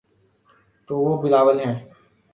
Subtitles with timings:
[0.87, 1.75] تو وہ بلاول ہیں۔